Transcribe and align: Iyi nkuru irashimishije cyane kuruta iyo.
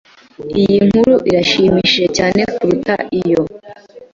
Iyi 0.59 0.77
nkuru 0.87 1.13
irashimishije 1.29 2.05
cyane 2.17 2.41
kuruta 2.53 2.93
iyo. 3.19 3.41